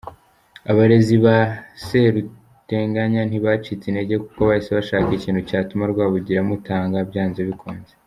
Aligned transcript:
Abarezi 0.71 1.15
ba 1.25 1.37
Seruteganya 1.85 3.21
ntibacitse 3.25 3.85
intege 3.87 4.13
kuko 4.23 4.39
bahise 4.49 4.69
bashaka 4.77 5.09
ikintu 5.13 5.41
cyatuma 5.49 5.83
Rwabugili 5.91 6.37
amutanga 6.41 6.97
byanze 7.11 7.41
bikunze. 7.49 7.93